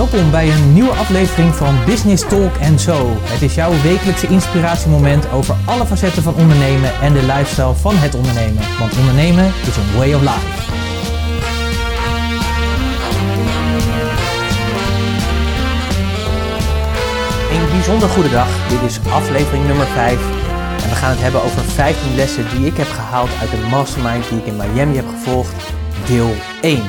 [0.00, 3.16] Welkom bij een nieuwe aflevering van Business Talk Zo.
[3.20, 8.14] Het is jouw wekelijkse inspiratiemoment over alle facetten van ondernemen en de lifestyle van het
[8.14, 8.62] ondernemen.
[8.78, 10.46] Want ondernemen is een way of life.
[17.54, 18.68] Een bijzonder goede dag.
[18.68, 20.12] Dit is aflevering nummer 5.
[20.82, 24.28] En we gaan het hebben over 15 lessen die ik heb gehaald uit de mastermind
[24.28, 25.54] die ik in Miami heb gevolgd.
[26.06, 26.82] Deel 1.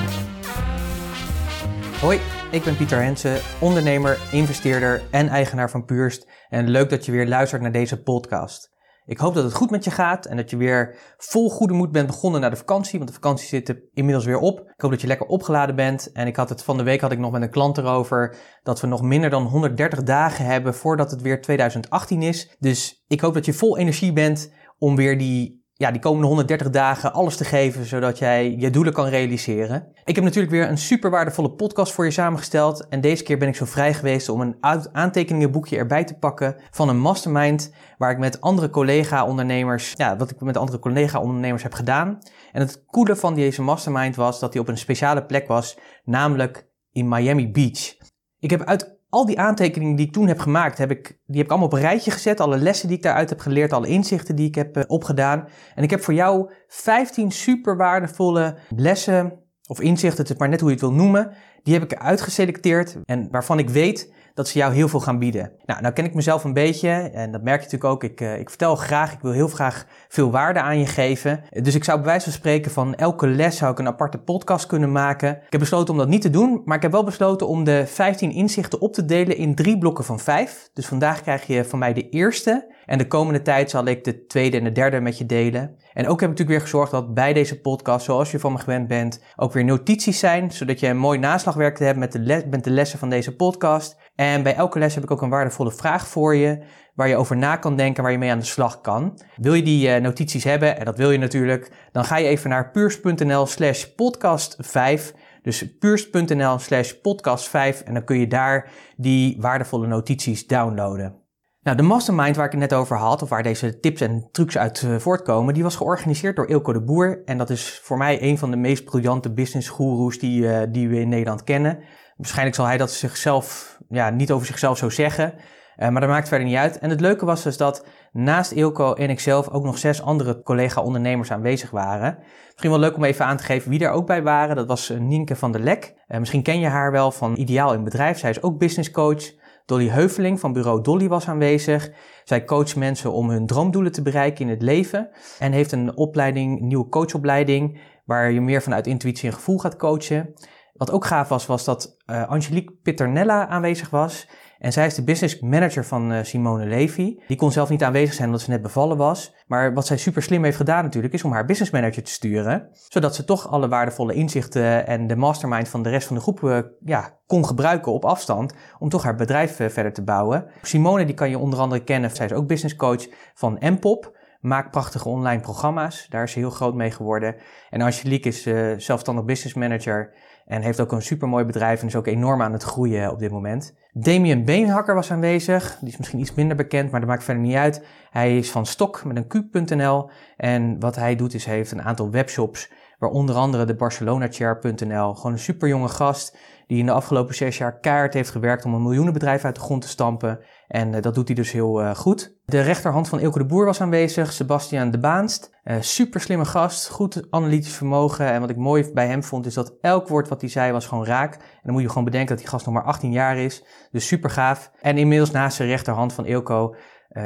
[1.99, 2.20] Hoi,
[2.51, 6.27] ik ben Pieter Hensen, ondernemer, investeerder en eigenaar van Puurst.
[6.49, 8.71] En leuk dat je weer luistert naar deze podcast.
[9.05, 11.91] Ik hoop dat het goed met je gaat en dat je weer vol goede moed
[11.91, 14.59] bent begonnen naar de vakantie, want de vakantie zit inmiddels weer op.
[14.59, 16.11] Ik hoop dat je lekker opgeladen bent.
[16.11, 18.81] En ik had het van de week had ik nog met een klant erover dat
[18.81, 22.55] we nog minder dan 130 dagen hebben voordat het weer 2018 is.
[22.59, 26.70] Dus ik hoop dat je vol energie bent om weer die ja, die komende 130
[26.70, 29.88] dagen alles te geven zodat jij je doelen kan realiseren.
[30.04, 32.88] Ik heb natuurlijk weer een super waardevolle podcast voor je samengesteld.
[32.88, 34.57] En deze keer ben ik zo vrij geweest om een
[34.91, 40.41] aantekeningenboekje erbij te pakken van een mastermind waar ik met andere collega-ondernemers, ja, wat ik
[40.41, 42.18] met andere collega-ondernemers heb gedaan.
[42.51, 46.68] En het coole van deze mastermind was dat hij op een speciale plek was, namelijk
[46.91, 47.95] in Miami Beach.
[48.40, 51.45] Ik heb uit al die aantekeningen die ik toen heb gemaakt, heb ik, die heb
[51.45, 52.40] ik allemaal op een rijtje gezet.
[52.40, 55.48] Alle lessen die ik daaruit heb geleerd, alle inzichten die ik heb uh, opgedaan.
[55.76, 60.59] En ik heb voor jou 15 super waardevolle lessen of inzichten, het is maar net
[60.59, 61.34] hoe je het wil noemen.
[61.63, 65.19] Die heb ik eruit geselecteerd en waarvan ik weet dat ze jou heel veel gaan
[65.19, 65.51] bieden.
[65.66, 68.03] Nou, nou ken ik mezelf een beetje en dat merk je natuurlijk ook.
[68.03, 71.44] Ik, uh, ik vertel graag, ik wil heel graag veel waarde aan je geven.
[71.50, 74.66] Dus ik zou bij wijze van spreken van elke les zou ik een aparte podcast
[74.66, 75.29] kunnen maken.
[75.29, 77.88] Ik heb besloten om dat niet te doen, maar ik heb wel besloten om de
[77.88, 80.69] 15 inzichten op te delen in drie blokken van vijf.
[80.73, 84.25] Dus vandaag krijg je van mij de eerste en de komende tijd zal ik de
[84.25, 85.75] tweede en de derde met je delen.
[85.94, 88.57] En ook heb ik natuurlijk weer gezorgd dat bij deze podcast, zoals je van me
[88.57, 92.44] gewend bent, ook weer notities zijn, zodat je een mooi naslagwerk hebt met de, les,
[92.50, 93.97] met de lessen van deze podcast.
[94.22, 97.37] En bij elke les heb ik ook een waardevolle vraag voor je, waar je over
[97.37, 99.19] na kan denken, waar je mee aan de slag kan.
[99.35, 102.49] Wil je die uh, notities hebben, en dat wil je natuurlijk, dan ga je even
[102.49, 105.13] naar puurs.nl slash podcast 5.
[105.41, 111.15] Dus puurs.nl slash podcast 5 en dan kun je daar die waardevolle notities downloaden.
[111.61, 114.57] Nou, de mastermind waar ik het net over had, of waar deze tips en trucs
[114.57, 117.21] uit uh, voortkomen, die was georganiseerd door Ilko de Boer.
[117.25, 119.77] En dat is voor mij een van de meest briljante business
[120.19, 121.79] die, uh, die we in Nederland kennen.
[122.21, 125.34] Waarschijnlijk zal hij dat zichzelf, ja, niet over zichzelf zo zeggen.
[125.78, 126.79] Uh, maar dat maakt verder niet uit.
[126.79, 131.31] En het leuke was dus dat naast Ilko en ikzelf ook nog zes andere collega-ondernemers
[131.31, 132.18] aanwezig waren.
[132.46, 134.56] Misschien wel leuk om even aan te geven wie er ook bij waren.
[134.56, 135.94] Dat was Nienke van der Lek.
[136.07, 138.19] Uh, misschien ken je haar wel van Ideaal in Bedrijf.
[138.19, 139.40] Zij is ook business coach.
[139.66, 141.91] Dolly Heuveling van bureau Dolly was aanwezig.
[142.23, 145.09] Zij coacht mensen om hun droomdoelen te bereiken in het leven.
[145.40, 150.34] En heeft een opleiding, nieuwe coachopleiding, waar je meer vanuit intuïtie en gevoel gaat coachen.
[150.81, 154.27] Wat ook gaaf was, was dat uh, Angelique Pitternella aanwezig was.
[154.59, 157.19] En zij is de business manager van uh, Simone Levy.
[157.27, 159.35] Die kon zelf niet aanwezig zijn omdat ze net bevallen was.
[159.47, 162.69] Maar wat zij super slim heeft gedaan natuurlijk, is om haar business manager te sturen.
[162.89, 166.41] Zodat ze toch alle waardevolle inzichten en de mastermind van de rest van de groep
[166.41, 168.53] uh, ja, kon gebruiken op afstand.
[168.79, 170.45] Om toch haar bedrijf verder te bouwen.
[170.61, 172.09] Simone, die kan je onder andere kennen.
[172.09, 174.19] Zij is ook business coach van Mpop.
[174.39, 176.05] Maakt prachtige online programma's.
[176.09, 177.35] Daar is ze heel groot mee geworden.
[177.69, 178.41] En Angelique is
[178.85, 180.13] zelfstandig business manager.
[180.51, 183.31] En heeft ook een supermooi bedrijf en is ook enorm aan het groeien op dit
[183.31, 183.73] moment.
[183.91, 185.78] Damien Beenhakker was aanwezig.
[185.79, 187.85] Die is misschien iets minder bekend, maar dat maakt verder niet uit.
[188.09, 190.09] Hij is van Stok met een Q.nl.
[190.38, 195.13] En wat hij doet is, hij heeft een aantal webshops, waar onder andere de BarcelonaChair.nl.
[195.13, 198.73] Gewoon een super jonge gast die in de afgelopen zes jaar kaart heeft gewerkt om
[198.73, 200.39] een miljoenenbedrijf uit de grond te stampen.
[200.67, 202.35] En uh, dat doet hij dus heel uh, goed.
[202.45, 205.59] De rechterhand van Ilke de Boer was aanwezig, Sebastian de Baanst.
[205.63, 208.31] Uh, super slimme gast, goed analytisch vermogen.
[208.31, 210.85] En wat ik mooi bij hem vond, is dat elk woord wat hij zei was
[210.85, 211.34] gewoon raak.
[211.34, 213.63] En dan moet je gewoon bedenken dat die gast nog maar 18 jaar is.
[213.91, 214.72] Dus super gaaf.
[214.81, 216.75] En inmiddels naast de rechterhand van Ilko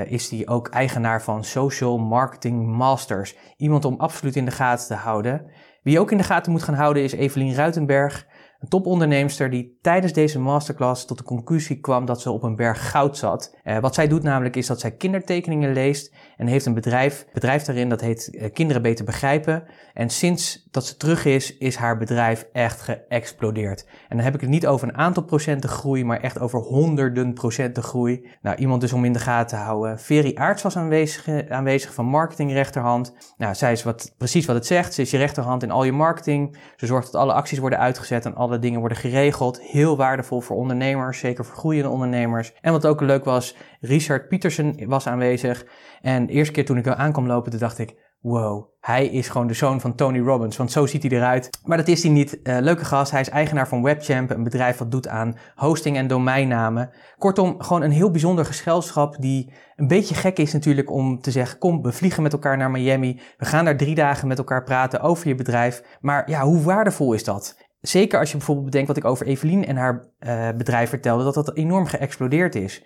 [0.05, 3.35] is hij ook eigenaar van Social Marketing Masters.
[3.57, 5.51] Iemand om absoluut in de gaten te houden.
[5.85, 8.27] Wie ook in de gaten moet gaan houden is Evelien Ruitenberg.
[8.59, 12.89] Een topondernemster die tijdens deze masterclass tot de conclusie kwam dat ze op een berg
[12.89, 13.57] goud zat.
[13.63, 17.63] Uh, wat zij doet namelijk is dat zij kindertekeningen leest en heeft een bedrijf, bedrijf
[17.63, 19.63] daarin dat heet uh, Kinderen Beter Begrijpen.
[19.93, 23.85] En sinds dat ze terug is, is haar bedrijf echt geëxplodeerd.
[24.09, 27.33] En dan heb ik het niet over een aantal procenten groei, maar echt over honderden
[27.33, 28.27] procenten groei.
[28.41, 29.99] Nou, iemand dus om in de gaten te houden.
[29.99, 33.13] Veri Aarts was aanwezig, aanwezig van marketing rechterhand.
[33.37, 34.93] Nou, zij is wat, precies wat het zegt.
[34.93, 36.57] Ze is je rechterhand in al je marketing.
[36.75, 39.61] Ze zorgt dat alle acties worden uitgezet en alle dingen worden geregeld.
[39.61, 42.53] Heel waardevol voor ondernemers, zeker voor groeiende ondernemers.
[42.61, 45.65] En wat ook leuk was, Richard Pietersen was aanwezig.
[46.01, 47.95] En de eerste keer toen ik er aankwam lopen, toen dacht ik,
[48.25, 51.49] wow, hij is gewoon de zoon van Tony Robbins, want zo ziet hij eruit.
[51.63, 52.39] Maar dat is hij niet.
[52.43, 56.07] Uh, leuke gast, hij is eigenaar van Webchamp, een bedrijf wat doet aan hosting en
[56.07, 56.89] domeinnamen.
[57.17, 61.59] Kortom, gewoon een heel bijzonder gezelschap die een beetje gek is natuurlijk om te zeggen,
[61.59, 63.21] kom, we vliegen met elkaar naar Miami.
[63.37, 65.83] We gaan daar drie dagen met elkaar praten over je bedrijf.
[66.01, 67.57] Maar ja, hoe waardevol is dat?
[67.81, 71.33] Zeker als je bijvoorbeeld bedenkt wat ik over Evelien en haar uh, bedrijf vertelde, dat
[71.33, 72.83] dat enorm geëxplodeerd is.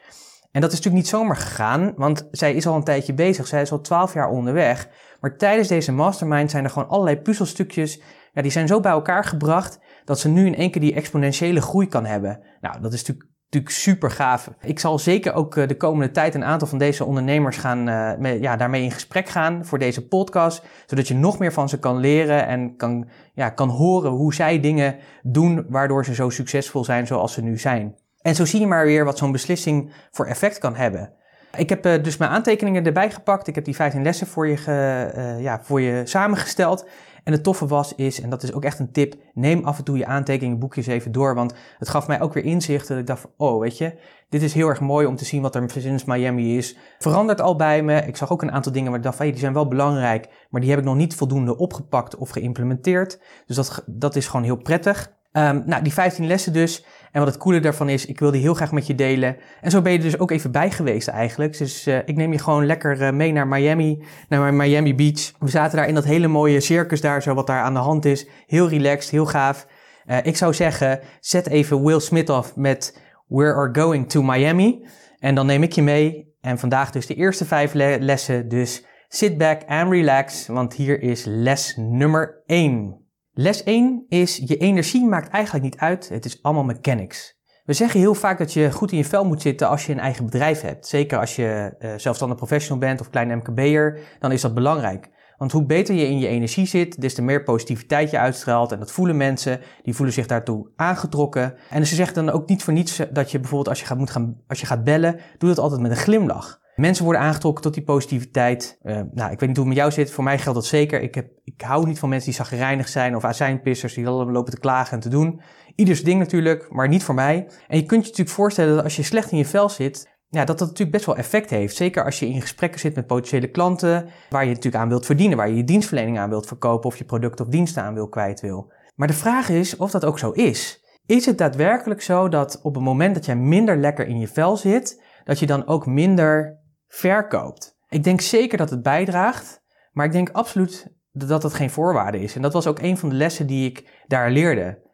[0.51, 3.47] En dat is natuurlijk niet zomaar gegaan, want zij is al een tijdje bezig.
[3.47, 4.89] Zij is al twaalf jaar onderweg.
[5.19, 8.01] Maar tijdens deze mastermind zijn er gewoon allerlei puzzelstukjes,
[8.33, 11.61] ja, die zijn zo bij elkaar gebracht dat ze nu in één keer die exponentiële
[11.61, 12.39] groei kan hebben.
[12.61, 14.49] Nou, dat is natuurlijk, natuurlijk super gaaf.
[14.61, 17.83] Ik zal zeker ook eh, de komende tijd een aantal van deze ondernemers gaan,
[18.21, 21.79] met, ja, daarmee in gesprek gaan voor deze podcast, zodat je nog meer van ze
[21.79, 26.83] kan leren en kan, ja, kan horen hoe zij dingen doen waardoor ze zo succesvol
[26.83, 27.95] zijn zoals ze nu zijn.
[28.21, 31.13] En zo zie je maar weer wat zo'n beslissing voor effect kan hebben.
[31.57, 33.47] Ik heb uh, dus mijn aantekeningen erbij gepakt.
[33.47, 36.87] Ik heb die 15 lessen voor je, ge, uh, ja, voor je samengesteld.
[37.23, 39.83] En het toffe was is, en dat is ook echt een tip, neem af en
[39.83, 41.35] toe je aantekeningen, boekjes even door.
[41.35, 42.89] Want het gaf mij ook weer inzichten.
[42.89, 43.99] Dat ik dacht van, oh weet je,
[44.29, 46.77] dit is heel erg mooi om te zien wat er sinds Miami is.
[46.99, 48.01] Verandert al bij me.
[48.01, 50.29] Ik zag ook een aantal dingen waar ik dacht van, hey, die zijn wel belangrijk.
[50.49, 53.19] Maar die heb ik nog niet voldoende opgepakt of geïmplementeerd.
[53.45, 55.17] Dus dat, dat is gewoon heel prettig.
[55.31, 56.85] Um, nou, die 15 lessen dus.
[57.11, 59.37] En wat het coole daarvan is, ik wil die heel graag met je delen.
[59.61, 61.57] En zo ben je dus ook even bij geweest eigenlijk.
[61.57, 65.31] Dus uh, ik neem je gewoon lekker uh, mee naar Miami, naar Miami Beach.
[65.39, 68.05] We zaten daar in dat hele mooie circus daar, zo wat daar aan de hand
[68.05, 68.27] is.
[68.45, 69.67] Heel relaxed, heel gaaf.
[70.05, 74.85] Uh, ik zou zeggen, zet even Will Smith af met We are going to Miami.
[75.19, 76.33] En dan neem ik je mee.
[76.41, 78.49] En vandaag dus de eerste vijf le lessen.
[78.49, 83.08] Dus sit back and relax, want hier is les nummer 1.
[83.41, 87.37] Les 1 is, je energie maakt eigenlijk niet uit, het is allemaal mechanics.
[87.63, 89.99] We zeggen heel vaak dat je goed in je vel moet zitten als je een
[89.99, 90.87] eigen bedrijf hebt.
[90.87, 95.09] Zeker als je uh, zelfstandig professional bent of klein MKB'er, dan is dat belangrijk.
[95.37, 98.71] Want hoe beter je in je energie zit, des te meer positiviteit je uitstraalt.
[98.71, 101.55] En dat voelen mensen, die voelen zich daartoe aangetrokken.
[101.69, 104.09] En ze zeggen dan ook niet voor niets dat je bijvoorbeeld als je gaat, moet
[104.09, 106.58] gaan, als je gaat bellen, doe dat altijd met een glimlach.
[106.79, 108.79] Mensen worden aangetrokken tot die positiviteit.
[108.83, 110.11] Uh, nou, ik weet niet hoe het met jou zit.
[110.11, 111.01] Voor mij geldt dat zeker.
[111.01, 114.53] Ik, heb, ik hou niet van mensen die zagrijnig zijn of azijnpissers die allemaal lopen
[114.53, 115.41] te klagen en te doen.
[115.75, 117.47] Ieders ding natuurlijk, maar niet voor mij.
[117.67, 120.45] En je kunt je natuurlijk voorstellen dat als je slecht in je vel zit, ja,
[120.45, 121.75] dat dat natuurlijk best wel effect heeft.
[121.75, 125.37] Zeker als je in gesprekken zit met potentiële klanten, waar je natuurlijk aan wilt verdienen,
[125.37, 128.41] waar je je dienstverlening aan wilt verkopen of je product of diensten aan wil kwijt
[128.41, 128.71] wil.
[128.95, 130.83] Maar de vraag is of dat ook zo is.
[131.05, 134.57] Is het daadwerkelijk zo dat op het moment dat jij minder lekker in je vel
[134.57, 136.58] zit, dat je dan ook minder
[136.89, 137.77] verkoopt.
[137.89, 142.35] Ik denk zeker dat het bijdraagt, maar ik denk absoluut dat dat geen voorwaarde is.
[142.35, 144.87] En dat was ook een van de lessen die ik daar leerde.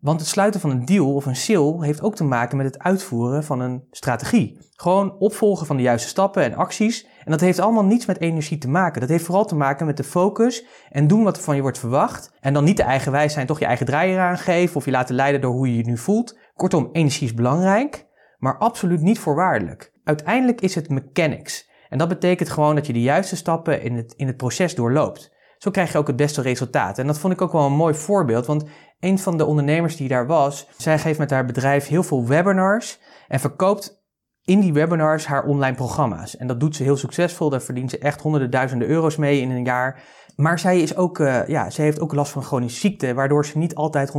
[0.00, 2.78] Want het sluiten van een deal of een sale heeft ook te maken met het
[2.78, 4.70] uitvoeren van een strategie.
[4.74, 7.06] Gewoon opvolgen van de juiste stappen en acties.
[7.24, 9.00] En dat heeft allemaal niets met energie te maken.
[9.00, 11.78] Dat heeft vooral te maken met de focus en doen wat er van je wordt
[11.78, 12.32] verwacht.
[12.40, 15.14] En dan niet de eigen wijs zijn, toch je eigen draaier aangeven of je laten
[15.14, 16.38] leiden door hoe je je nu voelt.
[16.54, 18.06] Kortom, energie is belangrijk,
[18.38, 21.70] maar absoluut niet voorwaardelijk uiteindelijk is het mechanics.
[21.88, 25.32] En dat betekent gewoon dat je de juiste stappen in het, in het proces doorloopt.
[25.58, 26.98] Zo krijg je ook het beste resultaat.
[26.98, 28.64] En dat vond ik ook wel een mooi voorbeeld, want
[29.00, 33.00] een van de ondernemers die daar was, zij geeft met haar bedrijf heel veel webinars
[33.28, 34.02] en verkoopt
[34.44, 36.36] in die webinars haar online programma's.
[36.36, 39.50] En dat doet ze heel succesvol, daar verdient ze echt honderden duizenden euro's mee in
[39.50, 40.02] een jaar.
[40.36, 43.58] Maar zij, is ook, uh, ja, zij heeft ook last van chronische ziekte, waardoor ze
[43.58, 44.12] niet altijd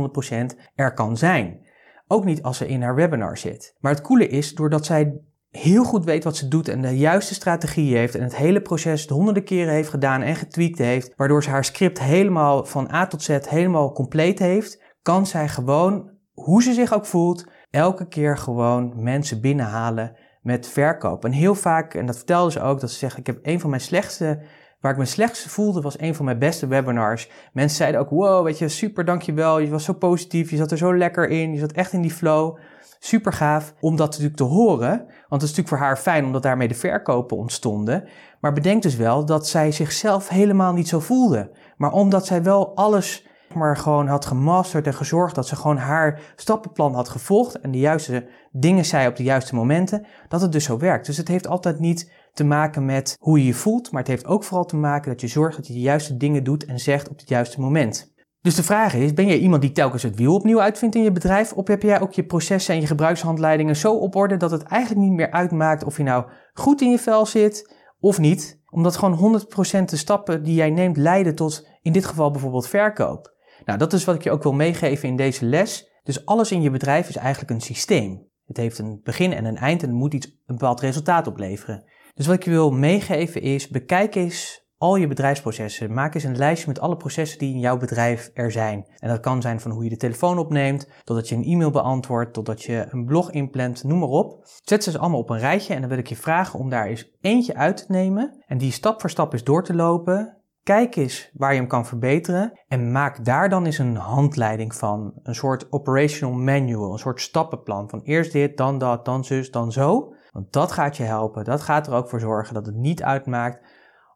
[0.54, 1.66] 100% er kan zijn.
[2.06, 3.76] Ook niet als ze in haar webinar zit.
[3.80, 5.20] Maar het coole is, doordat zij
[5.58, 9.06] heel goed weet wat ze doet en de juiste strategie heeft en het hele proces
[9.06, 13.22] honderden keren heeft gedaan en getweakt heeft, waardoor ze haar script helemaal van A tot
[13.22, 18.92] Z helemaal compleet heeft, kan zij gewoon, hoe ze zich ook voelt, elke keer gewoon
[18.96, 21.24] mensen binnenhalen met verkoop.
[21.24, 23.70] En heel vaak, en dat vertelde ze ook, dat ze zegt, ik heb een van
[23.70, 24.42] mijn slechtste,
[24.80, 27.30] waar ik me slechtste voelde, was een van mijn beste webinars.
[27.52, 30.78] Mensen zeiden ook, wow, weet je, super, dankjewel, je was zo positief, je zat er
[30.78, 32.58] zo lekker in, je zat echt in die flow.
[32.98, 34.98] Super gaaf om dat natuurlijk te horen.
[34.98, 38.08] Want het is natuurlijk voor haar fijn omdat daarmee de verkopen ontstonden.
[38.40, 41.50] Maar bedenk dus wel dat zij zichzelf helemaal niet zo voelde.
[41.76, 46.20] Maar omdat zij wel alles maar gewoon had gemasterd en gezorgd dat ze gewoon haar
[46.36, 50.64] stappenplan had gevolgd en de juiste dingen zei op de juiste momenten, dat het dus
[50.64, 51.06] zo werkt.
[51.06, 54.26] Dus het heeft altijd niet te maken met hoe je je voelt, maar het heeft
[54.26, 57.08] ook vooral te maken dat je zorgt dat je de juiste dingen doet en zegt
[57.08, 58.13] op het juiste moment.
[58.44, 61.12] Dus de vraag is, ben jij iemand die telkens het wiel opnieuw uitvindt in je
[61.12, 61.52] bedrijf?
[61.52, 65.00] Of heb jij ook je processen en je gebruikshandleidingen zo op orde dat het eigenlijk
[65.02, 68.60] niet meer uitmaakt of je nou goed in je vel zit of niet?
[68.70, 69.40] Omdat gewoon
[69.80, 73.34] 100% de stappen die jij neemt leiden tot in dit geval bijvoorbeeld verkoop.
[73.64, 75.90] Nou, dat is wat ik je ook wil meegeven in deze les.
[76.02, 78.28] Dus alles in je bedrijf is eigenlijk een systeem.
[78.46, 81.84] Het heeft een begin en een eind en het moet iets, een bepaald resultaat opleveren.
[82.14, 85.92] Dus wat ik je wil meegeven is, bekijk eens al je bedrijfsprocessen.
[85.92, 88.86] Maak eens een lijstje met alle processen die in jouw bedrijf er zijn.
[88.98, 92.32] En dat kan zijn van hoe je de telefoon opneemt, totdat je een e-mail beantwoordt,
[92.32, 94.46] totdat je een blog inplant, noem maar op.
[94.62, 97.10] Zet ze allemaal op een rijtje en dan wil ik je vragen om daar eens
[97.20, 100.36] eentje uit te nemen en die stap voor stap eens door te lopen.
[100.62, 105.12] Kijk eens waar je hem kan verbeteren en maak daar dan eens een handleiding van.
[105.22, 109.72] Een soort operational manual, een soort stappenplan van eerst dit, dan dat, dan zus, dan
[109.72, 110.14] zo.
[110.32, 111.44] Want dat gaat je helpen.
[111.44, 113.73] Dat gaat er ook voor zorgen dat het niet uitmaakt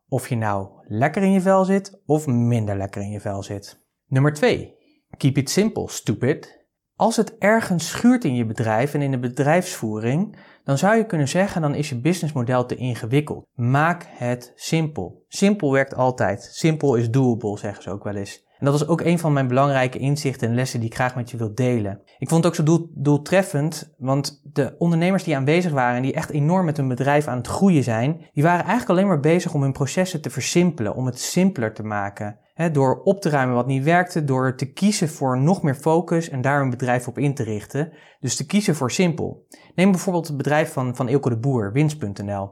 [0.08, 3.86] of je nou lekker in je vel zit of minder lekker in je vel zit.
[4.06, 4.76] Nummer 2.
[5.16, 6.66] Keep it simple, stupid.
[6.96, 11.28] Als het ergens schuurt in je bedrijf en in de bedrijfsvoering, dan zou je kunnen
[11.28, 13.46] zeggen dan is je businessmodel te ingewikkeld.
[13.54, 15.24] Maak het simpel.
[15.28, 16.42] Simpel werkt altijd.
[16.42, 18.46] Simpel is doable, zeggen ze ook wel eens.
[18.58, 21.30] En dat was ook een van mijn belangrijke inzichten en lessen die ik graag met
[21.30, 22.00] je wil delen.
[22.18, 26.12] Ik vond het ook zo doel, doeltreffend, want de ondernemers die aanwezig waren en die
[26.12, 29.54] echt enorm met hun bedrijf aan het groeien zijn, die waren eigenlijk alleen maar bezig
[29.54, 32.38] om hun processen te versimpelen, om het simpeler te maken.
[32.72, 36.40] door op te ruimen wat niet werkte, door te kiezen voor nog meer focus en
[36.40, 37.92] daar hun bedrijf op in te richten.
[38.20, 39.46] Dus te kiezen voor simpel.
[39.74, 42.50] Neem bijvoorbeeld het bedrijf van, van Ilko de Boer, winst.nl.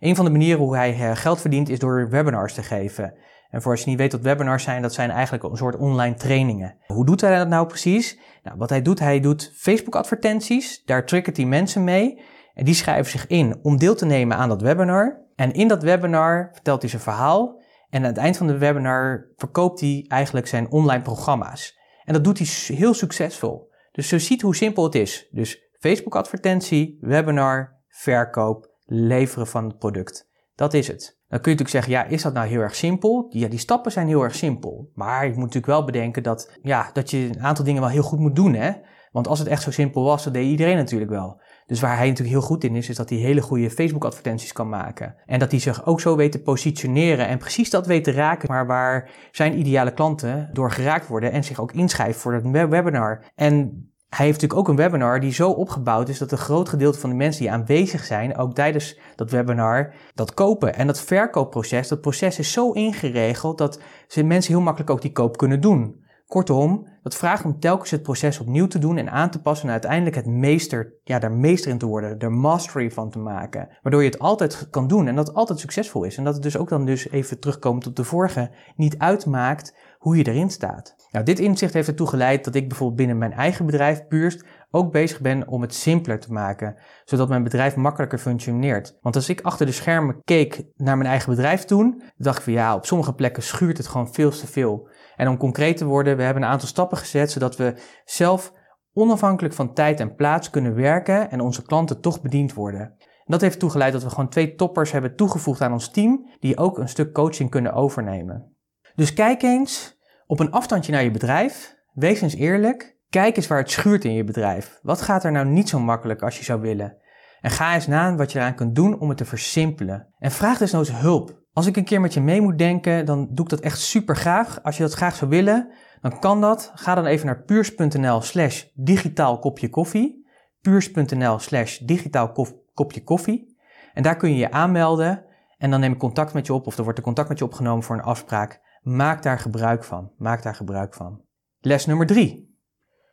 [0.00, 3.14] Een van de manieren hoe hij eh, geld verdient is door webinars te geven.
[3.50, 6.14] En voor als je niet weet wat webinars zijn, dat zijn eigenlijk een soort online
[6.14, 6.76] trainingen.
[6.86, 8.18] Hoe doet hij dat nou precies?
[8.42, 10.82] Nou, wat hij doet, hij doet Facebook advertenties.
[10.84, 12.20] Daar triggert hij mensen mee.
[12.54, 15.26] En die schrijven zich in om deel te nemen aan dat webinar.
[15.34, 17.60] En in dat webinar vertelt hij zijn verhaal.
[17.90, 21.78] En aan het eind van de webinar verkoopt hij eigenlijk zijn online programma's.
[22.04, 23.72] En dat doet hij heel succesvol.
[23.92, 25.28] Dus je ziet hoe simpel het is.
[25.30, 30.28] Dus Facebook advertentie, webinar, verkoop, leveren van het product.
[30.54, 31.17] Dat is het.
[31.28, 33.26] Dan kun je natuurlijk zeggen, ja, is dat nou heel erg simpel?
[33.30, 34.90] Ja, die stappen zijn heel erg simpel.
[34.94, 38.02] Maar je moet natuurlijk wel bedenken dat, ja, dat je een aantal dingen wel heel
[38.02, 38.70] goed moet doen, hè?
[39.12, 41.40] Want als het echt zo simpel was, dan deed iedereen natuurlijk wel.
[41.66, 44.68] Dus waar hij natuurlijk heel goed in is, is dat hij hele goede Facebook-advertenties kan
[44.68, 45.14] maken.
[45.26, 48.48] En dat hij zich ook zo weet te positioneren en precies dat weet te raken,
[48.48, 53.32] maar waar zijn ideale klanten door geraakt worden en zich ook inschrijven voor het webinar.
[53.34, 56.98] En hij heeft natuurlijk ook een webinar die zo opgebouwd is dat een groot gedeelte
[56.98, 60.74] van de mensen die aanwezig zijn, ook tijdens dat webinar, dat kopen.
[60.74, 63.80] En dat verkoopproces, dat proces is zo ingeregeld dat
[64.24, 66.06] mensen heel makkelijk ook die koop kunnen doen.
[66.26, 69.72] Kortom, dat vraagt om telkens het proces opnieuw te doen en aan te passen en
[69.72, 73.68] uiteindelijk het meester, ja, daar meester in te worden, er mastery van te maken.
[73.82, 76.16] Waardoor je het altijd kan doen en dat altijd succesvol is.
[76.16, 80.16] En dat het dus ook dan dus even terugkomt op de vorige, niet uitmaakt hoe
[80.16, 80.96] je erin staat.
[81.10, 84.92] Nou, dit inzicht heeft ertoe geleid dat ik bijvoorbeeld binnen mijn eigen bedrijf, Puurst, ook
[84.92, 88.98] bezig ben om het simpeler te maken, zodat mijn bedrijf makkelijker functioneert.
[89.00, 92.52] Want als ik achter de schermen keek naar mijn eigen bedrijf toen, dacht ik van
[92.52, 94.88] ja, op sommige plekken schuurt het gewoon veel te veel.
[95.16, 97.74] En om concreet te worden, we hebben een aantal stappen gezet zodat we
[98.04, 98.52] zelf
[98.92, 102.96] onafhankelijk van tijd en plaats kunnen werken en onze klanten toch bediend worden.
[103.24, 106.78] Dat heeft toegeleid dat we gewoon twee toppers hebben toegevoegd aan ons team, die ook
[106.78, 108.56] een stuk coaching kunnen overnemen.
[108.98, 113.58] Dus kijk eens op een afstandje naar je bedrijf, wees eens eerlijk, kijk eens waar
[113.58, 114.78] het schuurt in je bedrijf.
[114.82, 116.96] Wat gaat er nou niet zo makkelijk als je zou willen?
[117.40, 120.14] En ga eens na wat je eraan kunt doen om het te versimpelen.
[120.18, 121.42] En vraag dus nooit hulp.
[121.52, 124.16] Als ik een keer met je mee moet denken, dan doe ik dat echt super
[124.16, 124.62] graag.
[124.62, 126.72] Als je dat graag zou willen, dan kan dat.
[126.74, 130.26] Ga dan even naar puurs.nl slash digitaal kopje koffie.
[130.60, 132.32] puurs.nl slash digitaal
[132.74, 133.56] kopje koffie.
[133.94, 135.24] En daar kun je je aanmelden
[135.58, 137.44] en dan neem ik contact met je op of er wordt er contact met je
[137.44, 138.66] opgenomen voor een afspraak.
[138.88, 140.12] Maak daar gebruik van.
[140.16, 141.20] Maak daar gebruik van.
[141.58, 142.58] Les nummer drie.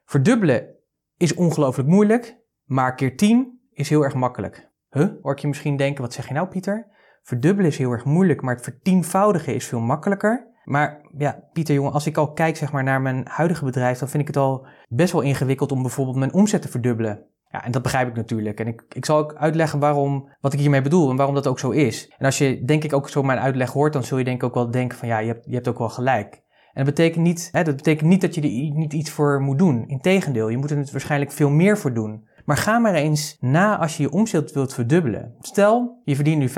[0.05, 0.75] Verdubbelen
[1.17, 4.71] is ongelooflijk moeilijk, maar keer 10 is heel erg makkelijk.
[4.89, 5.09] Huh?
[5.21, 6.87] Hoor je misschien denken, wat zeg je nou Pieter?
[7.21, 10.47] Verdubbelen is heel erg moeilijk, maar het vertienvoudigen is veel makkelijker.
[10.63, 14.09] Maar ja, Pieter jongen, als ik al kijk zeg maar, naar mijn huidige bedrijf, dan
[14.09, 17.25] vind ik het al best wel ingewikkeld om bijvoorbeeld mijn omzet te verdubbelen.
[17.55, 18.59] Ja, en dat begrijp ik natuurlijk.
[18.59, 21.59] En ik, ik zal ook uitleggen waarom, wat ik hiermee bedoel en waarom dat ook
[21.59, 22.13] zo is.
[22.17, 24.43] En als je denk ik ook zo mijn uitleg hoort, dan zul je denk ik
[24.43, 26.43] ook wel denken van ja, je hebt, je hebt ook wel gelijk.
[26.73, 29.57] En dat betekent, niet, hè, dat betekent niet dat je er niet iets voor moet
[29.57, 29.87] doen.
[29.87, 32.27] Integendeel, je moet er waarschijnlijk veel meer voor doen.
[32.45, 35.35] Maar ga maar eens na als je je omzet wilt verdubbelen.
[35.39, 36.49] Stel, je verdient nu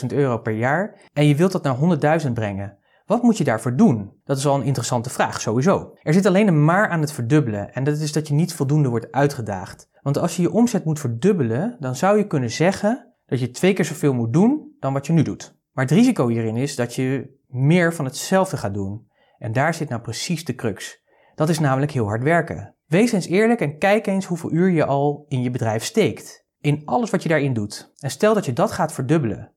[0.00, 2.78] 50.000 euro per jaar en je wilt dat naar 100.000 brengen.
[3.06, 4.12] Wat moet je daarvoor doen?
[4.24, 5.96] Dat is al een interessante vraag, sowieso.
[6.02, 8.88] Er zit alleen een maar aan het verdubbelen en dat is dat je niet voldoende
[8.88, 9.88] wordt uitgedaagd.
[10.02, 13.72] Want als je je omzet moet verdubbelen, dan zou je kunnen zeggen dat je twee
[13.72, 15.58] keer zoveel moet doen dan wat je nu doet.
[15.72, 19.08] Maar het risico hierin is dat je meer van hetzelfde gaat doen.
[19.38, 21.02] En daar zit nou precies de crux.
[21.34, 22.74] Dat is namelijk heel hard werken.
[22.86, 26.46] Wees eens eerlijk en kijk eens hoeveel uur je al in je bedrijf steekt.
[26.60, 27.92] In alles wat je daarin doet.
[27.98, 29.52] En stel dat je dat gaat verdubbelen.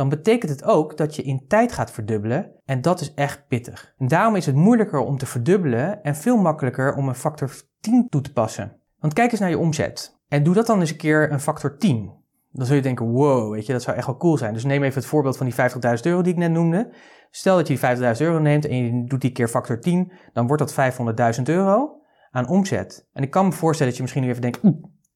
[0.00, 3.94] Dan betekent het ook dat je in tijd gaat verdubbelen en dat is echt pittig.
[3.98, 8.06] En daarom is het moeilijker om te verdubbelen en veel makkelijker om een factor 10
[8.08, 8.76] toe te passen.
[8.98, 10.18] Want kijk eens naar je omzet.
[10.28, 12.12] En doe dat dan eens een keer een factor 10.
[12.52, 14.52] Dan zul je denken, wow, weet je, dat zou echt wel cool zijn.
[14.52, 16.92] Dus neem even het voorbeeld van die 50.000 euro die ik net noemde.
[17.30, 20.46] Stel dat je die 50.000 euro neemt en je doet die keer factor 10, dan
[20.46, 20.94] wordt dat
[21.36, 23.08] 500.000 euro aan omzet.
[23.12, 24.60] En ik kan me voorstellen dat je misschien nu even denkt,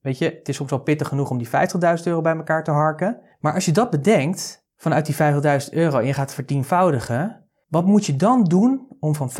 [0.00, 1.52] weet je, het is soms wel pittig genoeg om die 50.000
[2.04, 3.20] euro bij elkaar te harken.
[3.40, 8.06] Maar als je dat bedenkt, vanuit die 50.000 euro en je gaat vertienvoudigen, wat moet
[8.06, 9.30] je dan doen om van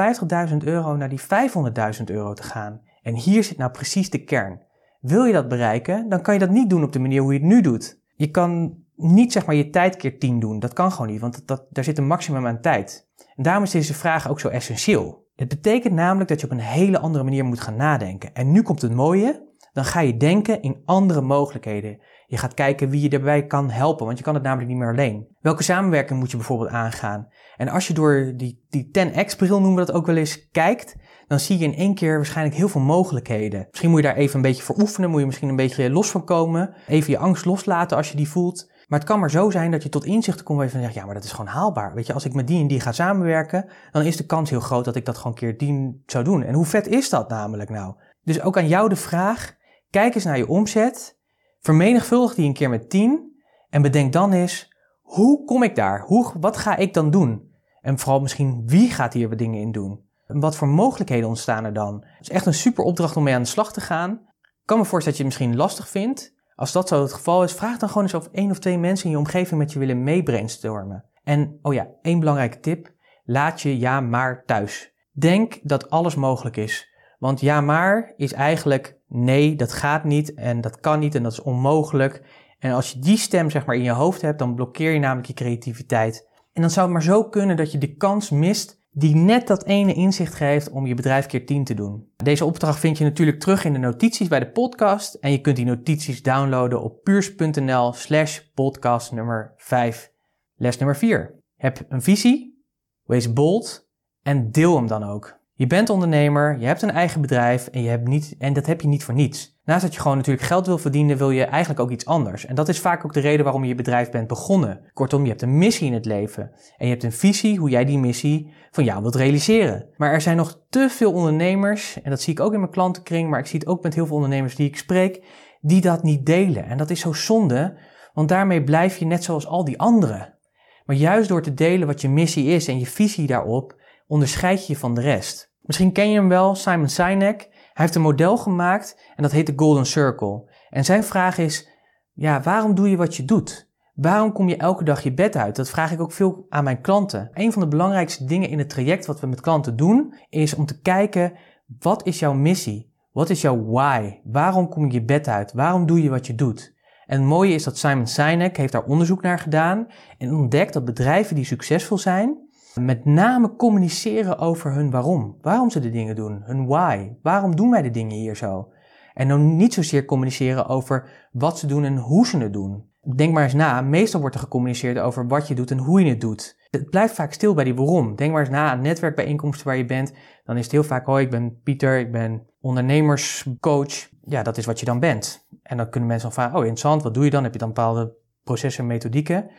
[0.51, 2.81] 50.000 euro naar die 500.000 euro te gaan?
[3.03, 4.61] En hier zit nou precies de kern.
[5.01, 7.39] Wil je dat bereiken, dan kan je dat niet doen op de manier hoe je
[7.39, 8.01] het nu doet.
[8.15, 10.59] Je kan niet zeg maar je tijd keer 10 doen.
[10.59, 13.09] Dat kan gewoon niet, want dat, daar zit een maximum aan tijd.
[13.37, 15.27] En daarom is deze vraag ook zo essentieel.
[15.37, 18.35] Het betekent namelijk dat je op een hele andere manier moet gaan nadenken.
[18.35, 21.99] En nu komt het mooie, dan ga je denken in andere mogelijkheden.
[22.27, 24.91] Je gaat kijken wie je daarbij kan helpen, want je kan het namelijk niet meer
[24.91, 25.27] alleen.
[25.41, 27.29] Welke samenwerking moet je bijvoorbeeld aangaan?
[27.57, 31.41] En als je door die, die 10x-bril noemen we dat ook wel eens, kijkt, dan
[31.41, 33.67] zie je in één keer waarschijnlijk heel veel mogelijkheden.
[33.71, 36.11] Misschien moet je daar even een beetje voor oefenen, moet je misschien een beetje los
[36.11, 36.75] van komen.
[36.87, 38.73] Even je angst loslaten als je die voelt.
[38.87, 40.95] Maar het kan maar zo zijn dat je tot inzichten komt waar je van zegt,
[40.95, 41.95] ja, maar dat is gewoon haalbaar.
[41.95, 44.61] Weet je, als ik met die en die ga samenwerken, dan is de kans heel
[44.61, 46.43] groot dat ik dat gewoon keer tien zou doen.
[46.43, 47.95] En hoe vet is dat namelijk nou?
[48.23, 49.55] Dus ook aan jou de vraag,
[49.91, 51.19] kijk eens naar je omzet,
[51.65, 53.33] vermenigvuldig die een keer met 10
[53.71, 56.01] en bedenk dan eens, hoe kom ik daar?
[56.01, 57.53] Hoe, wat ga ik dan doen?
[57.81, 60.01] En vooral misschien, wie gaat hier wat dingen in doen?
[60.27, 62.05] En wat voor mogelijkheden ontstaan er dan?
[62.05, 64.21] Het is echt een super opdracht om mee aan de slag te gaan.
[64.65, 66.35] Kan me voorstellen dat je het misschien lastig vindt.
[66.55, 69.05] Als dat zo het geval is, vraag dan gewoon eens of één of twee mensen
[69.05, 71.05] in je omgeving met je willen meebrainstormen.
[71.23, 72.93] En, oh ja, één belangrijke tip.
[73.25, 74.93] Laat je ja maar thuis.
[75.13, 76.94] Denk dat alles mogelijk is.
[77.25, 81.33] Want ja maar is eigenlijk nee, dat gaat niet en dat kan niet en dat
[81.33, 82.23] is onmogelijk.
[82.59, 85.27] En als je die stem zeg maar in je hoofd hebt, dan blokkeer je namelijk
[85.27, 86.29] je creativiteit.
[86.53, 89.65] En dan zou het maar zo kunnen dat je de kans mist die net dat
[89.65, 92.09] ene inzicht geeft om je bedrijf keer 10 te doen.
[92.17, 95.57] Deze opdracht vind je natuurlijk terug in de notities bij de podcast en je kunt
[95.57, 100.13] die notities downloaden op puurs.nl slash podcast nummer 5.
[100.55, 101.39] Les nummer 4.
[101.57, 102.65] Heb een visie,
[103.05, 103.89] wees bold
[104.23, 105.43] en deel hem dan ook.
[105.57, 108.81] Je bent ondernemer, je hebt een eigen bedrijf en, je hebt niet, en dat heb
[108.81, 109.61] je niet voor niets.
[109.65, 112.47] Naast dat je gewoon natuurlijk geld wil verdienen, wil je eigenlijk ook iets anders.
[112.47, 114.91] En dat is vaak ook de reden waarom je je bedrijf bent begonnen.
[114.93, 116.51] Kortom, je hebt een missie in het leven.
[116.77, 119.89] En je hebt een visie hoe jij die missie van jou wilt realiseren.
[119.97, 123.31] Maar er zijn nog te veel ondernemers, en dat zie ik ook in mijn klantenkring,
[123.31, 125.25] maar ik zie het ook met heel veel ondernemers die ik spreek,
[125.61, 126.65] die dat niet delen.
[126.65, 127.79] En dat is zo zonde,
[128.13, 130.39] want daarmee blijf je net zoals al die anderen.
[130.85, 134.73] Maar juist door te delen wat je missie is en je visie daarop, onderscheid je
[134.73, 135.54] je van de rest.
[135.65, 137.49] Misschien ken je hem wel, Simon Sinek.
[137.51, 140.51] Hij heeft een model gemaakt en dat heet de Golden Circle.
[140.71, 141.69] En zijn vraag is,
[142.13, 143.73] ja, waarom doe je wat je doet?
[143.95, 145.57] Waarom kom je elke dag je bed uit?
[145.57, 147.31] Dat vraag ik ook veel aan mijn klanten.
[147.33, 150.67] Een van de belangrijkste dingen in het traject wat we met klanten doen, is om
[150.67, 151.33] te kijken,
[151.79, 152.93] wat is jouw missie?
[153.13, 154.21] Wat is jouw why?
[154.25, 155.53] Waarom kom je je bed uit?
[155.53, 156.75] Waarom doe je wat je doet?
[157.07, 159.87] En het mooie is dat Simon Sinek heeft daar onderzoek naar gedaan
[160.19, 162.44] en ontdekt dat bedrijven die succesvol zijn,
[162.81, 165.37] met name communiceren over hun waarom.
[165.41, 167.11] Waarom ze de dingen doen, hun why.
[167.23, 168.73] Waarom doen wij de dingen hier zo?
[169.15, 172.93] En dan niet zozeer communiceren over wat ze doen en hoe ze het doen.
[173.17, 176.09] Denk maar eens na, meestal wordt er gecommuniceerd over wat je doet en hoe je
[176.09, 176.57] het doet.
[176.71, 178.17] Het blijft vaak stil bij die waarom.
[178.17, 180.13] Denk maar eens na aan netwerkbijeenkomsten waar je bent.
[180.45, 184.09] Dan is het heel vaak, hoi, ik ben Pieter, ik ben ondernemerscoach.
[184.25, 185.49] Ja, dat is wat je dan bent.
[185.63, 187.43] En dan kunnen mensen dan vragen, oh interessant, wat doe je dan?
[187.43, 189.51] Heb je dan bepaalde processen en methodieken?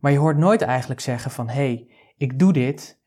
[0.00, 3.02] Maar je hoort nooit eigenlijk zeggen van, hey, ik doe dit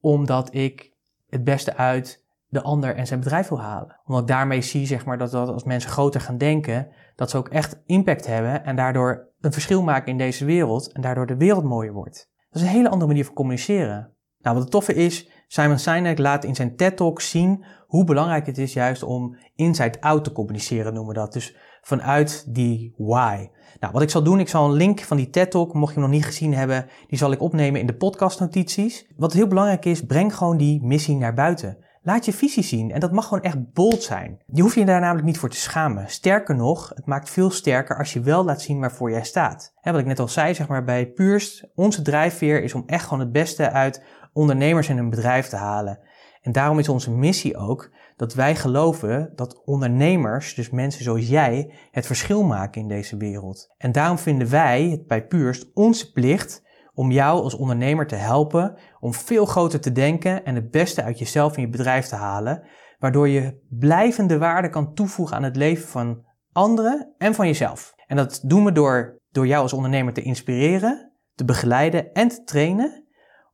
[0.00, 0.92] omdat ik
[1.28, 4.00] het beste uit de ander en zijn bedrijf wil halen.
[4.04, 7.48] Omdat daarmee zie zeg maar, dat, dat als mensen groter gaan denken, dat ze ook
[7.48, 11.64] echt impact hebben en daardoor een verschil maken in deze wereld en daardoor de wereld
[11.64, 12.30] mooier wordt.
[12.50, 14.14] Dat is een hele andere manier van communiceren.
[14.38, 18.58] Nou, wat het toffe is, Simon Sinek laat in zijn TED-talk zien hoe belangrijk het
[18.58, 21.32] is juist om inside-out te communiceren, noemen we dat.
[21.32, 23.48] Dus vanuit die why.
[23.80, 26.00] Nou, wat ik zal doen, ik zal een link van die TED Talk, mocht je
[26.00, 29.06] hem nog niet gezien hebben, die zal ik opnemen in de podcastnotities.
[29.16, 31.78] Wat heel belangrijk is, breng gewoon die missie naar buiten.
[32.04, 34.42] Laat je visie zien en dat mag gewoon echt bold zijn.
[34.46, 36.08] Je hoeft je daar namelijk niet voor te schamen.
[36.08, 39.74] Sterker nog, het maakt veel sterker als je wel laat zien waarvoor jij staat.
[39.82, 43.20] wat ik net al zei, zeg maar bij Puurst, onze drijfveer is om echt gewoon
[43.20, 45.98] het beste uit ondernemers en hun bedrijf te halen.
[46.42, 51.74] En daarom is onze missie ook dat wij geloven dat ondernemers, dus mensen zoals jij,
[51.90, 53.74] het verschil maken in deze wereld.
[53.78, 56.62] En daarom vinden wij het bij Puurst onze plicht
[56.94, 61.18] om jou als ondernemer te helpen om veel groter te denken en het beste uit
[61.18, 62.62] jezelf en je bedrijf te halen,
[62.98, 67.94] waardoor je blijvende waarde kan toevoegen aan het leven van anderen en van jezelf.
[68.06, 72.44] En dat doen we door, door jou als ondernemer te inspireren, te begeleiden en te
[72.44, 73.04] trainen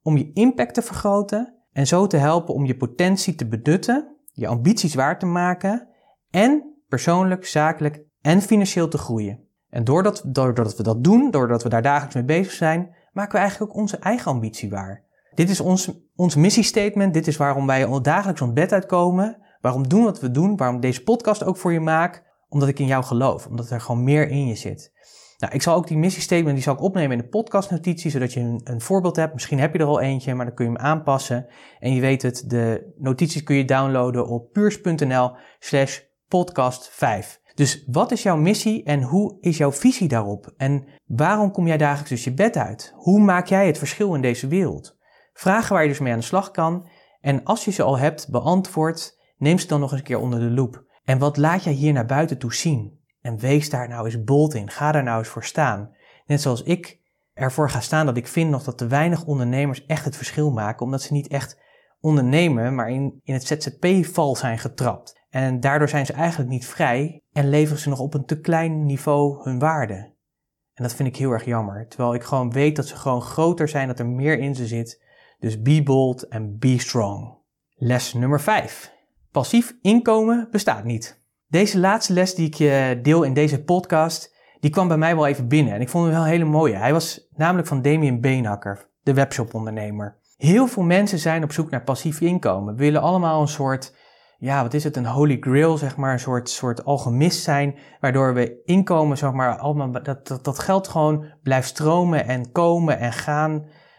[0.03, 4.46] om je impact te vergroten en zo te helpen om je potentie te benutten je
[4.46, 5.88] ambities waar te maken
[6.31, 9.40] en persoonlijk, zakelijk en financieel te groeien.
[9.70, 13.38] En doordat, doordat we dat doen, doordat we daar dagelijks mee bezig zijn, maken we
[13.38, 15.05] eigenlijk ook onze eigen ambitie waar.
[15.35, 20.05] Dit is ons, ons missiestatement, dit is waarom wij dagelijks ons bed uitkomen, waarom doen
[20.05, 23.46] wat we doen, waarom deze podcast ook voor je maak, omdat ik in jou geloof,
[23.46, 24.92] omdat er gewoon meer in je zit.
[25.38, 28.40] Nou, ik zal ook die missiestatement die zal ik opnemen in de podcastnotitie, zodat je
[28.40, 29.33] een, een, voorbeeld hebt.
[29.33, 31.46] Misschien heb je er al eentje, maar dan kun je hem aanpassen.
[31.79, 37.40] En je weet het, de notities kun je downloaden op puurs.nl slash podcast 5.
[37.55, 40.53] Dus wat is jouw missie en hoe is jouw visie daarop?
[40.57, 42.92] En waarom kom jij dagelijks dus je bed uit?
[42.96, 44.98] Hoe maak jij het verschil in deze wereld?
[45.33, 46.88] Vragen waar je dus mee aan de slag kan.
[47.20, 50.38] En als je ze al hebt beantwoord, neem ze dan nog eens een keer onder
[50.38, 50.85] de loep.
[51.05, 52.97] En wat laat jij hier naar buiten toe zien?
[53.29, 54.71] En wees daar nou eens bold in.
[54.71, 55.95] Ga daar nou eens voor staan.
[56.27, 57.01] Net zoals ik
[57.33, 60.85] ervoor ga staan dat ik vind nog dat te weinig ondernemers echt het verschil maken,
[60.85, 61.61] omdat ze niet echt
[62.01, 65.21] ondernemen, maar in, in het ZZP-val zijn getrapt.
[65.31, 68.85] En daardoor zijn ze eigenlijk niet vrij en leveren ze nog op een te klein
[68.85, 70.14] niveau hun waarde.
[70.75, 71.88] En dat vind ik heel erg jammer.
[71.88, 75.05] Terwijl ik gewoon weet dat ze gewoon groter zijn, dat er meer in ze zit.
[75.38, 77.37] Dus be bold en be strong.
[77.75, 78.93] Les nummer 5.
[79.31, 81.19] Passief inkomen bestaat niet.
[81.50, 85.26] Deze laatste les die ik je deel in deze podcast, die kwam bij mij wel
[85.26, 85.74] even binnen.
[85.74, 86.76] En ik vond hem wel een hele mooie.
[86.76, 90.16] Hij was namelijk van Damien Beenhakker, de webshopondernemer.
[90.37, 92.74] Heel veel mensen zijn op zoek naar passief inkomen.
[92.74, 93.94] We willen allemaal een soort,
[94.38, 98.34] ja, wat is het, een holy grail, zeg maar, een soort, soort alchemist zijn, waardoor
[98.34, 103.12] we inkomen, zeg maar, allemaal, dat, dat, dat geld gewoon blijft stromen en komen en
[103.12, 103.52] gaan.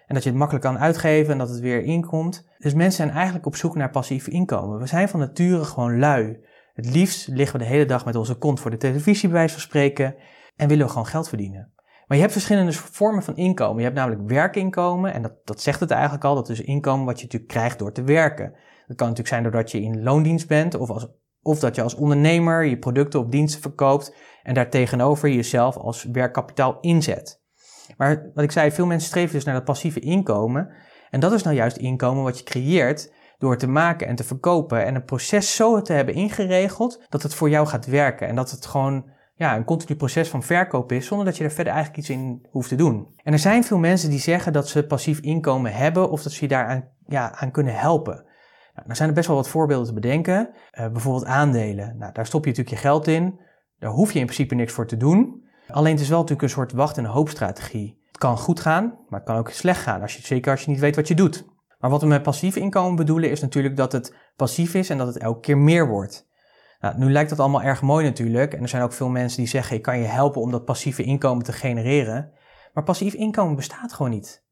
[0.08, 2.48] En dat je het makkelijk kan uitgeven en dat het weer inkomt.
[2.58, 4.80] Dus mensen zijn eigenlijk op zoek naar passief inkomen.
[4.80, 6.40] We zijn van nature gewoon lui.
[6.80, 9.54] Het liefst liggen we de hele dag met onze kont voor de televisie, bij wijze
[9.54, 10.16] van spreken,
[10.56, 11.74] en willen we gewoon geld verdienen.
[12.08, 13.78] Maar je hebt verschillende vormen van inkomen.
[13.78, 17.18] Je hebt namelijk werkinkomen, en dat, dat zegt het eigenlijk al, dat is inkomen wat
[17.18, 18.52] je natuurlijk krijgt door te werken.
[18.88, 21.08] Dat kan natuurlijk zijn doordat je in loondienst bent, of, als,
[21.42, 26.78] of dat je als ondernemer je producten of diensten verkoopt en daartegenover jezelf als werkkapitaal
[26.82, 27.42] inzet.
[27.98, 30.72] Maar wat ik zei, veel mensen streven dus naar dat passieve inkomen.
[31.10, 34.86] En dat is nou juist inkomen wat je creëert door te maken en te verkopen
[34.86, 38.52] en een proces zo te hebben ingeregeld dat het voor jou gaat werken en dat
[38.52, 42.02] het gewoon ja, een continu proces van verkoop is zonder dat je er verder eigenlijk
[42.02, 43.14] iets in hoeft te doen.
[43.24, 46.44] En er zijn veel mensen die zeggen dat ze passief inkomen hebben of dat ze
[46.44, 48.16] je daaraan ja, aan kunnen helpen.
[48.74, 50.50] Nou, daar zijn er best wel wat voorbeelden te bedenken.
[50.80, 51.98] Uh, bijvoorbeeld aandelen.
[51.98, 53.40] Nou, daar stop je natuurlijk je geld in.
[53.78, 55.48] Daar hoef je in principe niks voor te doen.
[55.68, 58.02] Alleen het is wel natuurlijk een soort wacht- en hoopstrategie.
[58.08, 60.72] Het kan goed gaan, maar het kan ook slecht gaan, als je, zeker als je
[60.72, 61.46] niet weet wat je doet.
[61.80, 65.08] Maar wat we met passief inkomen bedoelen is natuurlijk dat het passief is en dat
[65.08, 66.28] het elke keer meer wordt.
[66.80, 69.48] Nou, nu lijkt dat allemaal erg mooi natuurlijk en er zijn ook veel mensen die
[69.48, 72.32] zeggen ik kan je helpen om dat passieve inkomen te genereren.
[72.74, 74.44] Maar passief inkomen bestaat gewoon niet.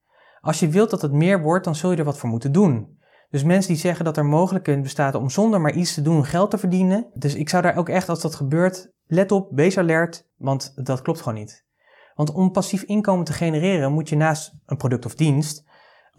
[0.41, 2.99] Als je wilt dat het meer wordt, dan zul je er wat voor moeten doen.
[3.29, 6.51] Dus mensen die zeggen dat er mogelijkheden bestaat om zonder maar iets te doen geld
[6.51, 7.07] te verdienen.
[7.13, 11.01] Dus ik zou daar ook echt als dat gebeurt, let op, wees alert, want dat
[11.01, 11.65] klopt gewoon niet.
[12.15, 15.65] Want om passief inkomen te genereren moet je naast een product of dienst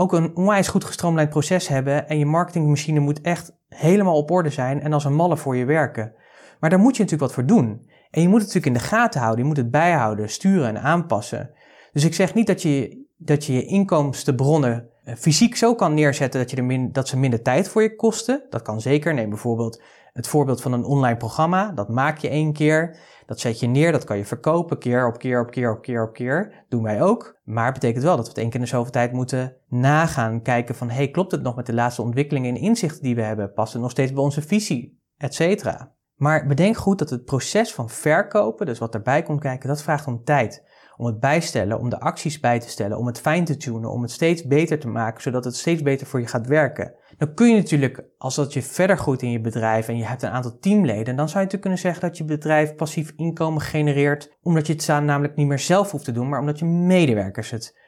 [0.00, 4.50] ook een onwijs goed gestroomlijnd proces hebben en je marketingmachine moet echt helemaal op orde
[4.50, 6.12] zijn en als een malle voor je werken.
[6.60, 7.90] Maar daar moet je natuurlijk wat voor doen.
[8.10, 10.82] En je moet het natuurlijk in de gaten houden, je moet het bijhouden, sturen en
[10.82, 11.50] aanpassen.
[11.92, 16.50] Dus ik zeg niet dat je dat je, je inkomstenbronnen fysiek zo kan neerzetten dat,
[16.50, 18.46] je er min, dat ze minder tijd voor je kosten.
[18.50, 19.14] Dat kan zeker.
[19.14, 21.72] Neem bijvoorbeeld het voorbeeld van een online programma.
[21.72, 22.96] Dat maak je één keer.
[23.26, 26.02] Dat zet je neer, dat kan je verkopen keer op keer op keer op keer
[26.02, 26.64] op keer.
[26.68, 27.38] Doen wij ook.
[27.44, 30.42] Maar het betekent wel dat we het één keer in de zoveel tijd moeten nagaan.
[30.42, 33.52] Kijken van, hey, klopt het nog met de laatste ontwikkelingen en inzichten die we hebben?
[33.52, 35.02] Past het nog steeds bij onze visie?
[35.16, 35.96] Etcetera.
[36.14, 40.06] Maar bedenk goed dat het proces van verkopen, dus wat erbij komt kijken, dat vraagt
[40.06, 40.64] om tijd
[40.98, 44.02] om het bijstellen, om de acties bij te stellen, om het fijn te tunen, om
[44.02, 46.94] het steeds beter te maken, zodat het steeds beter voor je gaat werken.
[47.16, 50.22] Dan kun je natuurlijk, als dat je verder groeit in je bedrijf en je hebt
[50.22, 54.36] een aantal teamleden, dan zou je natuurlijk kunnen zeggen dat je bedrijf passief inkomen genereert,
[54.42, 57.78] omdat je het namelijk niet meer zelf hoeft te doen, maar omdat je medewerkers het,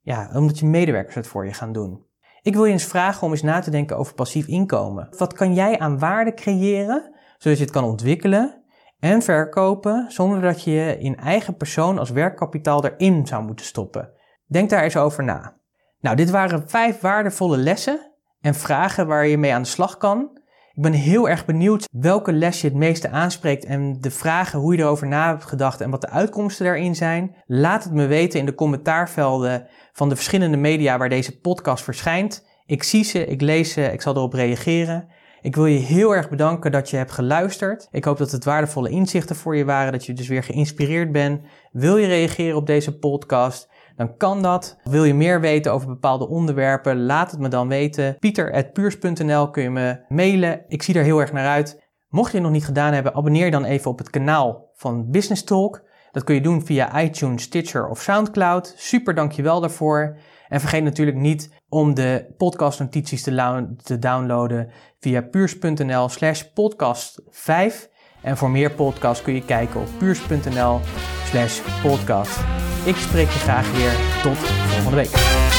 [0.00, 2.04] ja, omdat je medewerkers het voor je gaan doen.
[2.42, 5.08] Ik wil je eens vragen om eens na te denken over passief inkomen.
[5.18, 8.64] Wat kan jij aan waarde creëren, zodat je het kan ontwikkelen
[8.98, 14.10] en verkopen zonder dat je je in eigen persoon als werkkapitaal erin zou moeten stoppen.
[14.46, 15.56] Denk daar eens over na.
[16.00, 20.40] Nou, dit waren vijf waardevolle lessen en vragen waar je mee aan de slag kan.
[20.72, 24.76] Ik ben heel erg benieuwd welke les je het meeste aanspreekt en de vragen hoe
[24.76, 27.34] je erover na hebt gedacht en wat de uitkomsten daarin zijn.
[27.46, 32.46] Laat het me weten in de commentaarvelden van de verschillende media waar deze podcast verschijnt.
[32.66, 35.08] Ik zie ze, ik lees ze, ik zal erop reageren.
[35.46, 37.88] Ik wil je heel erg bedanken dat je hebt geluisterd.
[37.90, 41.40] Ik hoop dat het waardevolle inzichten voor je waren, dat je dus weer geïnspireerd bent.
[41.72, 43.68] Wil je reageren op deze podcast?
[43.96, 44.78] Dan kan dat.
[44.84, 47.04] Wil je meer weten over bepaalde onderwerpen?
[47.04, 48.16] Laat het me dan weten.
[48.18, 50.64] Pieter.puurs.nl kun je me mailen.
[50.68, 51.90] Ik zie er heel erg naar uit.
[52.08, 55.44] Mocht je het nog niet gedaan hebben, abonneer dan even op het kanaal van Business
[55.44, 55.82] Talk.
[56.12, 58.74] Dat kun je doen via iTunes, Stitcher of SoundCloud.
[58.76, 60.16] Super dankjewel daarvoor.
[60.48, 67.88] En vergeet natuurlijk niet om de podcastnotities te, te downloaden via puurs.nl slash podcast 5.
[68.22, 70.80] En voor meer podcasts kun je kijken op puurs.nl
[71.24, 72.38] slash podcast.
[72.84, 75.55] Ik spreek je graag weer tot volgende week.